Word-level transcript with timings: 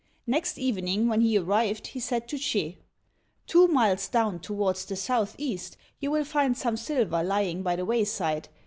Next 0.25 0.57
evening 0.57 1.07
when 1.09 1.21
he 1.21 1.37
arrived, 1.37 1.85
he 1.85 1.99
said 1.99 2.27
to 2.29 2.37
Ch'ê, 2.37 2.77
"Two 3.45 3.67
miles 3.67 4.07
down 4.09 4.39
towards 4.39 4.83
the 4.83 4.95
south 4.95 5.35
east 5.37 5.77
you 5.99 6.09
will 6.09 6.25
find 6.25 6.57
some 6.57 6.75
silver 6.75 7.21
lying 7.21 7.61
by 7.61 7.75
the 7.75 7.85
wayside. 7.85 8.49